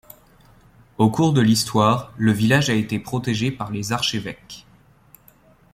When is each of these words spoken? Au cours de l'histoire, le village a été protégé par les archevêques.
Au 0.97 1.11
cours 1.11 1.31
de 1.31 1.41
l'histoire, 1.41 2.11
le 2.17 2.31
village 2.31 2.71
a 2.71 2.73
été 2.73 2.97
protégé 2.97 3.51
par 3.51 3.69
les 3.69 3.91
archevêques. 3.91 4.65